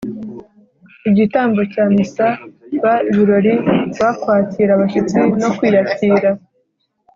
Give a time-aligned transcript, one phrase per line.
[1.09, 2.27] igitambo cya missa;
[2.81, 3.53] b) ibirori,
[3.95, 6.29] c) kwakira abashyitsi no kwiyakira.